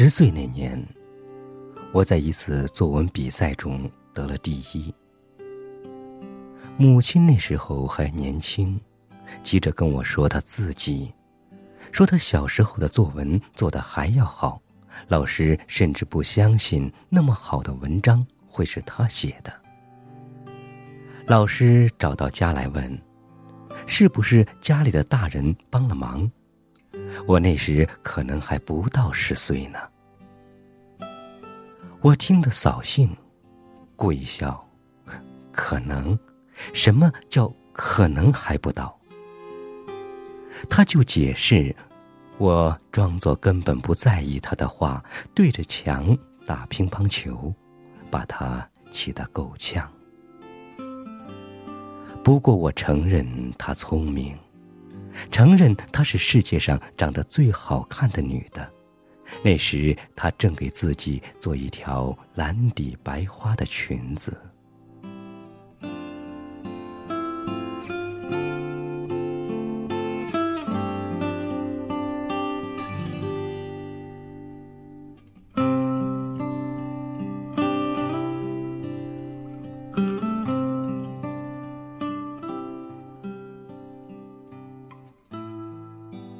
[0.00, 0.80] 十岁那年，
[1.90, 4.94] 我在一次作文比赛中得了第一。
[6.76, 8.80] 母亲那时候还年轻，
[9.42, 11.12] 急着跟我说她自己，
[11.90, 14.62] 说她小时候的作文做得还要好，
[15.08, 19.52] 老师甚至不相信那么好的文章会是她写的。
[21.26, 23.02] 老师找到家来问，
[23.88, 26.30] 是不是家里的大人帮了忙？
[27.26, 29.78] 我那时可能还不到十岁呢。
[32.00, 33.14] 我听得扫兴，
[33.96, 34.64] 故意笑。
[35.50, 36.16] 可能，
[36.72, 38.96] 什么叫可能还不到？
[40.70, 41.74] 他就解释，
[42.38, 45.04] 我装作根本不在意他的话，
[45.34, 47.52] 对着墙打乒乓球，
[48.08, 49.90] 把他气得够呛。
[52.22, 53.26] 不过我承认
[53.58, 54.38] 他聪明。
[55.32, 58.70] 承认她是世界上长得最好看的女的，
[59.42, 64.36] 那时她正给自己做一条蓝底白花的裙子。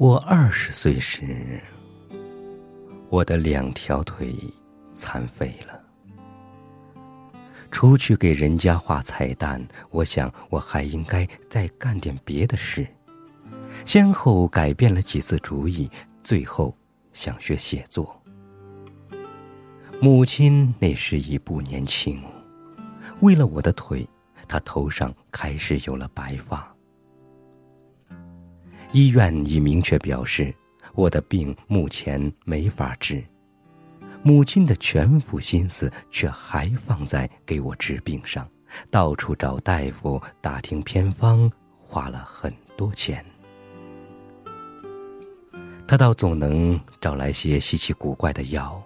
[0.00, 1.62] 我二十岁时，
[3.10, 4.34] 我的两条腿
[4.92, 5.78] 残废了。
[7.72, 12.86] 除去给人家画彩蛋，我想我还应该再干点别的事。
[13.84, 15.90] 先后改变了几次主意，
[16.22, 16.74] 最后
[17.12, 18.16] 想学写作。
[20.00, 22.22] 母亲那时已不年轻，
[23.20, 24.08] 为了我的腿，
[24.48, 26.72] 她头上开始有了白发。
[28.92, 30.52] 医院已明确表示，
[31.00, 33.24] 我的病目前没法治。
[34.22, 38.46] 母亲的全副心思却还放在给我治病上，
[38.90, 43.24] 到处找大夫打听偏方，花了很多钱。
[45.88, 48.82] 他倒总能找来些稀奇古怪的药，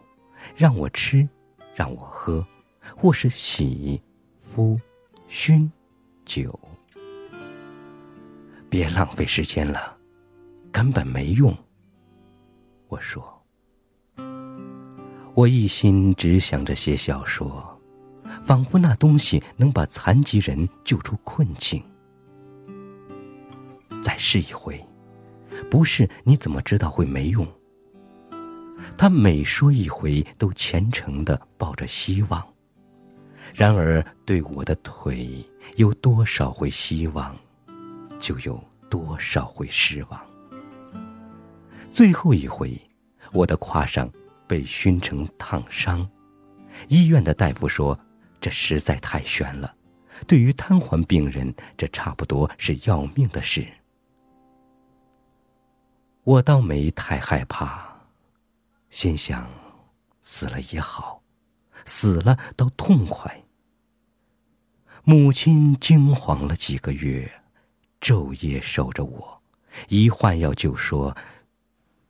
[0.55, 1.29] 让我吃，
[1.75, 2.47] 让我喝，
[2.97, 4.01] 或是洗、
[4.41, 4.81] 敷、
[5.27, 5.69] 熏、
[6.25, 6.57] 酒。
[8.71, 9.97] 别浪费时间了。
[10.71, 11.57] 根本没用。
[12.95, 13.43] 我说，
[15.35, 17.77] 我一心只想着写小说，
[18.45, 21.83] 仿佛那东西能把残疾人救出困境。
[24.01, 24.81] 再试一回，
[25.69, 27.45] 不是你怎么知道会没用？
[28.97, 32.47] 他每说一回，都虔诚的抱着希望。
[33.53, 35.45] 然而，对我的腿，
[35.75, 37.35] 有多少回希望，
[38.21, 40.34] 就有多少回失望。
[41.95, 42.77] 最后一回，
[43.31, 44.11] 我的胯上
[44.49, 46.05] 被熏成烫伤，
[46.89, 47.97] 医院的大夫说，
[48.41, 49.73] 这实在太悬了，
[50.27, 53.65] 对于瘫痪病人，这差不多是要命的事。
[56.25, 57.97] 我倒没太害怕，
[58.91, 59.49] 心想，
[60.21, 61.23] 死了也好，
[61.87, 63.45] 死了倒痛快。
[65.05, 67.31] 母亲惊慌了几个月，
[68.01, 69.41] 昼夜守着我，
[69.87, 71.17] 一换药就说。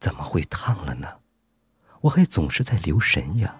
[0.04, 1.08] 怎么会烫了呢？
[2.02, 3.56] 我还总是在留神呀。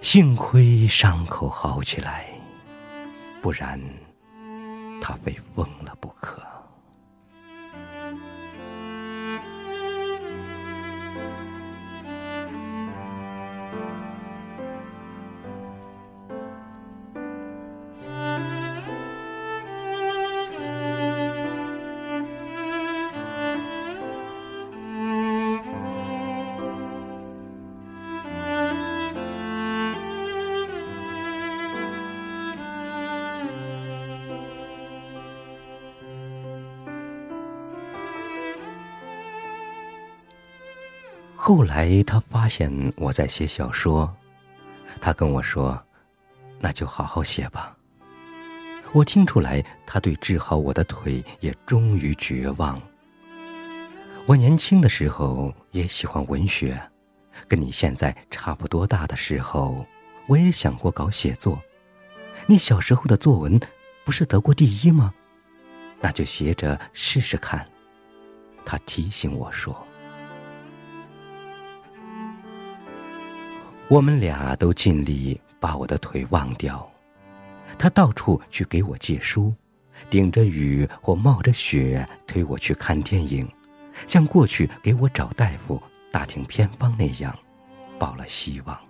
[0.00, 2.30] 幸亏伤口好起来，
[3.42, 3.78] 不然
[5.02, 5.94] 他被封了
[41.44, 44.14] 后来他发现我在写小说，
[45.00, 45.76] 他跟我说
[46.62, 47.76] ：“那就好好写吧。”
[48.94, 52.80] 我听出来他对治好我的腿也终于绝望。
[54.24, 56.80] 我年轻的时候也喜欢文学，
[57.48, 59.84] 跟你现在差不多大的时候，
[60.28, 61.60] 我也想过搞写作。
[62.46, 63.58] 你小时候的作文
[64.04, 65.12] 不是得过第一吗？
[66.00, 67.68] 那就写着试试看。
[68.64, 69.76] 他提醒我说。
[73.92, 76.90] 我们俩都尽力把我的腿忘掉，
[77.78, 79.54] 他到处去给我借书，
[80.08, 83.46] 顶着雨或冒着雪推我去看电影，
[84.06, 85.78] 像过去给我找大夫
[86.10, 87.38] 打听偏方那样，
[87.98, 88.80] 抱了希望。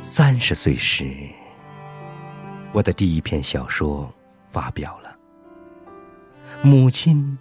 [0.00, 1.14] 三十岁时，
[2.72, 4.10] 我的第一篇小说
[4.50, 5.14] 发表了，
[6.62, 7.36] 母亲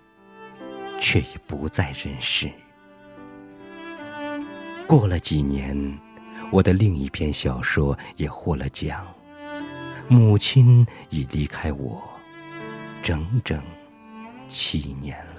[1.02, 2.50] 却已不在人世。
[4.88, 6.00] 过了几年，
[6.52, 9.06] 我的另一篇小说也获了奖，
[10.08, 12.02] 母亲已离开我
[13.02, 13.60] 整整
[14.48, 15.31] 七年了。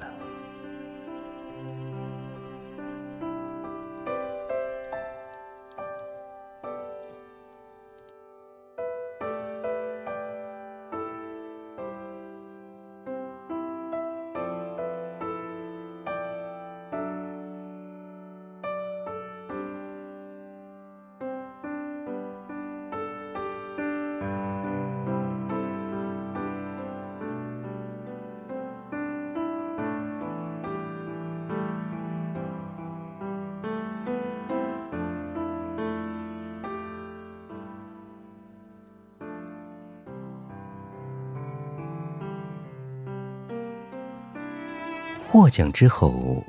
[45.32, 46.44] 获奖之后，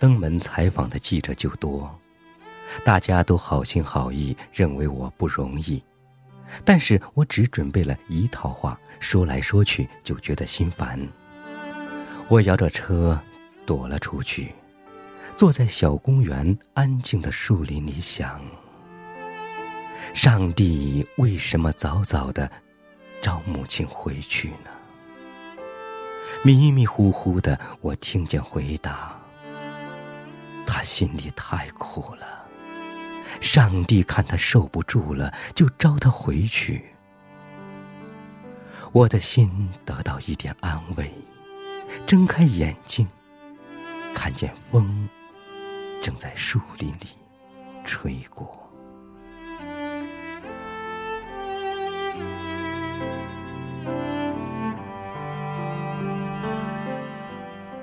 [0.00, 1.88] 登门采访的记者就多，
[2.84, 5.80] 大家都好心好意，认为我不容易，
[6.64, 11.00] 但是我只准备了一套话，说来说去就觉得心烦。
[12.26, 13.16] 我摇着车
[13.64, 14.52] 躲了出去，
[15.36, 18.44] 坐在小公园安静的树林里想：
[20.14, 22.50] 上帝为什么早早的
[23.22, 24.75] 招母亲回去呢？
[26.42, 29.20] 迷迷糊糊的，我听见回答
[30.66, 32.44] ：“他心里太苦了，
[33.40, 36.84] 上帝看他受不住了，就召他回去。”
[38.92, 41.12] 我的心得到一点安慰，
[42.06, 43.06] 睁开眼睛，
[44.14, 45.08] 看见风
[46.00, 47.08] 正在树林里
[47.84, 48.65] 吹过。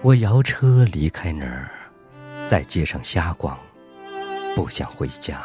[0.03, 1.71] 我摇车离开那儿，
[2.45, 3.57] 在街上瞎逛，
[4.53, 5.41] 不想回家。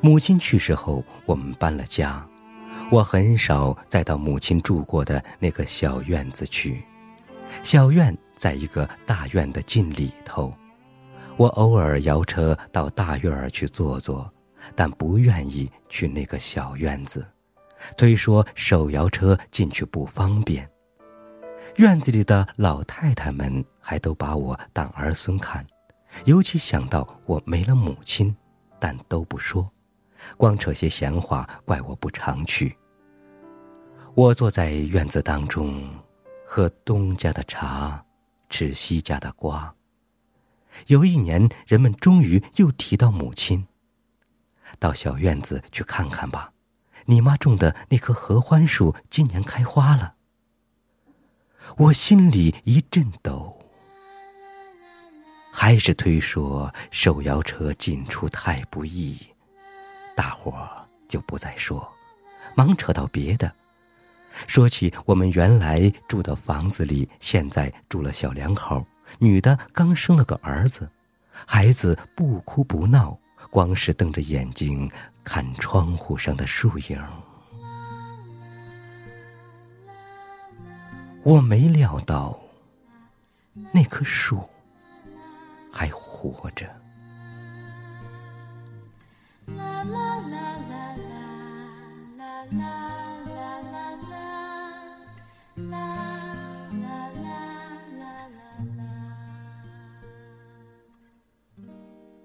[0.00, 2.26] 母亲去世后，我们搬了家，
[2.90, 6.82] 我很少再到母亲住过的那个小院子去。
[7.62, 10.54] 小院在一个大院的近里头，
[11.36, 14.32] 我偶尔摇车到大院儿去坐坐，
[14.74, 17.26] 但不愿意去那个小院子，
[17.94, 20.66] 推说手摇车进去不方便。
[21.78, 25.64] 院子里的老太太们还都把我当儿孙看，
[26.24, 28.34] 尤其想到我没了母亲，
[28.80, 29.70] 但都不说，
[30.36, 32.76] 光扯些闲话，怪我不常去。
[34.16, 35.88] 我坐在院子当中，
[36.44, 38.04] 喝东家的茶，
[38.50, 39.72] 吃西家的瓜。
[40.88, 43.64] 有一年，人们终于又提到母亲，
[44.80, 46.52] 到小院子去看看吧，
[47.04, 50.16] 你妈种的那棵合欢树今年开花了。
[51.76, 53.56] 我心里一阵抖，
[55.52, 59.18] 还是推说手摇车进出太不易，
[60.16, 60.68] 大伙
[61.08, 61.88] 就不再说，
[62.56, 63.52] 忙扯到别的，
[64.46, 68.84] 说起我们原来住的房子里，现在住了小两口，
[69.18, 70.88] 女的刚生了个儿子，
[71.46, 73.16] 孩子不哭不闹，
[73.50, 74.90] 光是瞪着眼睛
[75.22, 77.00] 看窗户上的树影。
[81.28, 82.40] 我没料到，
[83.70, 84.40] 那棵树
[85.70, 86.66] 还活着。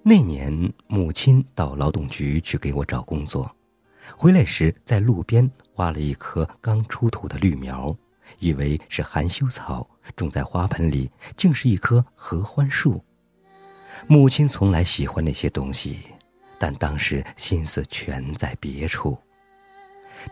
[0.02, 3.54] 那年，母亲到劳动局去给我找工作，
[4.16, 7.94] 回来时在路边挖了一棵刚出土的绿苗。
[8.40, 13.04] 以为是含羞草，种在花盆里，竟是一棵合欢树。
[14.08, 16.00] 母亲从来喜欢那些东西，
[16.58, 19.18] 但当时心思全在别处。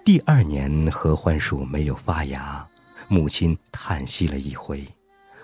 [0.04, 2.68] 第二年合欢树没有发芽，
[3.08, 4.88] 母亲叹息了一回，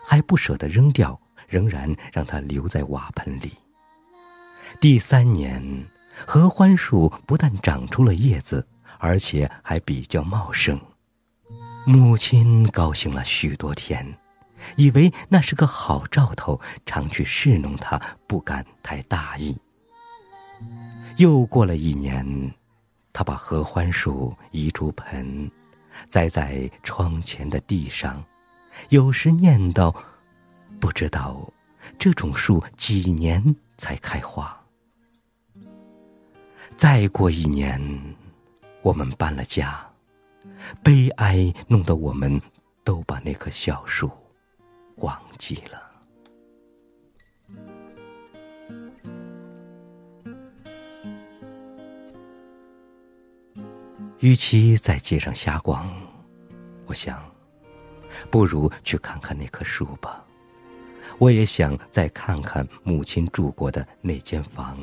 [0.06, 3.52] 还不舍得扔掉，仍然让它留在瓦盆里。
[4.80, 5.86] 第三年，
[6.26, 8.66] 合欢树不但长出了叶子，
[8.98, 10.80] 而且还比较茂盛。
[11.90, 14.06] 母亲高兴了许多天，
[14.76, 19.58] 以为那是个好兆头，常去侍弄它，不敢太大意。
[21.16, 22.54] 又过了一年，
[23.14, 25.50] 他把合欢树移出盆，
[26.10, 28.22] 栽在窗前的地上，
[28.90, 29.96] 有时念叨，
[30.82, 31.42] 不知道
[31.98, 34.62] 这种树几年才开花。
[36.76, 37.82] 再过一年，
[38.82, 39.87] 我们搬了家，
[40.84, 42.42] 悲哀弄得我们
[42.84, 44.10] 都把那棵小树
[44.98, 45.84] 忘记了。
[54.20, 55.88] 与其在街上瞎逛，
[56.88, 57.24] 我想，
[58.32, 60.26] 不如去看看那棵树吧。
[61.20, 64.78] 我也想再看看母亲住过的那间房。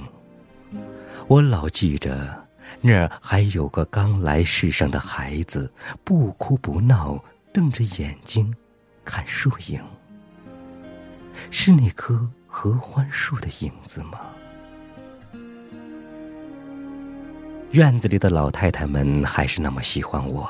[1.27, 2.44] 我老记着，
[2.81, 8.55] 那儿还有个刚来世上的孩子，不哭不闹，瞪着眼睛
[9.05, 9.83] 看树影。
[11.51, 14.21] 是那棵合欢树的影子吗？
[17.73, 20.49] 院子里的老太太们还是那么喜欢我，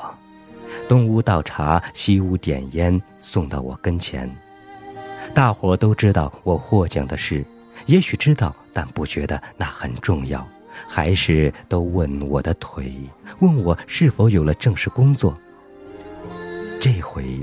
[0.87, 4.29] 东屋倒茶，西屋点烟，送到我跟前。
[5.33, 7.43] 大伙都知道我获奖的事，
[7.87, 10.47] 也许知道，但不觉得那很重要，
[10.87, 12.93] 还是都问我的腿，
[13.39, 15.37] 问我是否有了正式工作。
[16.79, 17.39] 这回，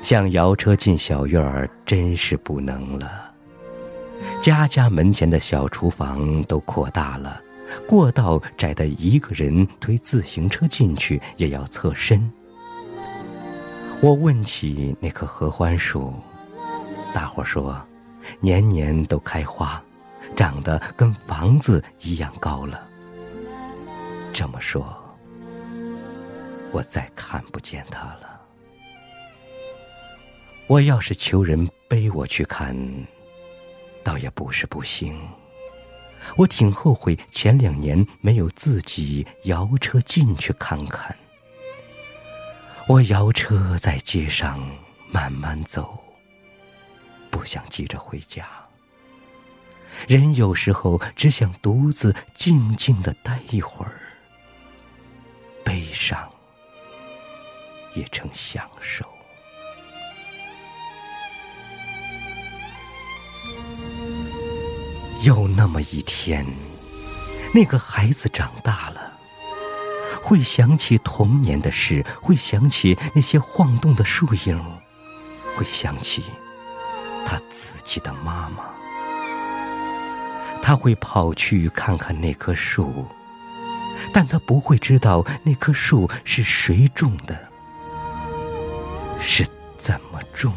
[0.00, 3.30] 想摇车进小院儿，真是不能了。
[4.40, 7.40] 家家门前的小厨房都扩大了。
[7.86, 12.30] 过道窄的一个人推自行车进去也要侧身。
[14.00, 16.12] 我问起那棵合欢树，
[17.14, 17.80] 大伙说，
[18.40, 19.82] 年年都开花，
[20.36, 22.88] 长得跟房子一样高了。
[24.32, 24.96] 这么说，
[26.72, 28.40] 我再看不见他了。
[30.66, 32.74] 我要是求人背我去看，
[34.02, 35.20] 倒也不是不行。
[36.36, 41.14] 我挺后悔前两年没有自己摇车进去看看。
[42.88, 44.64] 我摇车在街上
[45.10, 46.02] 慢慢走，
[47.30, 48.48] 不想急着回家。
[50.08, 54.00] 人有时候只想独自静静的待一会儿，
[55.64, 56.28] 悲伤
[57.94, 59.04] 也成享受。
[65.22, 66.44] 有那么一天，
[67.54, 69.12] 那个孩子长大了，
[70.20, 74.60] 会想起童年的事，会想起那些晃动的树影，
[75.56, 76.24] 会想起
[77.24, 78.64] 他自己的妈妈。
[80.62, 83.04] 他会跑去看看那棵树，
[84.14, 87.36] 但他不会知道那棵树是谁种的，
[89.20, 89.44] 是
[89.76, 90.52] 怎么种。